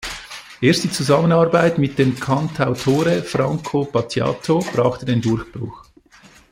Erst 0.61 0.83
die 0.83 0.89
Zusammenarbeit 0.89 1.77
mit 1.77 1.99
dem 1.99 2.19
Cantautore 2.19 3.21
Franco 3.21 3.85
Battiato 3.85 4.65
brachte 4.73 5.05
den 5.05 5.21
Durchbruch. 5.21 5.83